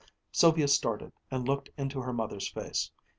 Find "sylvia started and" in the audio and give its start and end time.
0.31-1.47